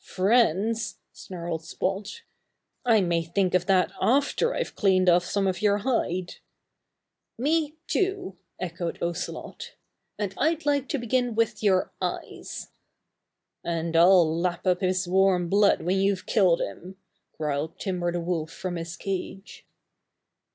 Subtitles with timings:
[0.03, 2.23] "Friends!" snarled Spot.
[2.83, 6.37] "I may think of that after I've clawed off some of your hide!"
[7.37, 9.75] "Me too!" echoed Ocelot.
[10.17, 12.69] "And I'd like to begin with your eyes."
[13.63, 16.97] "And I'll lap up his warm blood when you've killed him,"
[17.37, 19.67] growled Timber the Wolf from his cage.